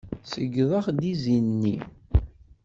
[0.29, 1.77] Ṣeyydeɣ-d izi-nni.